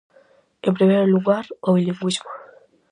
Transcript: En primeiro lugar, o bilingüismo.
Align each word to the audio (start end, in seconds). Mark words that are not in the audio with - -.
En 0.67 0.73
primeiro 0.77 1.05
lugar, 1.15 1.45
o 1.67 1.69
bilingüismo. 1.75 2.31